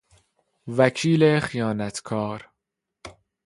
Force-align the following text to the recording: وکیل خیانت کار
وکیل 0.77 1.39
خیانت 1.39 1.97
کار 2.01 2.49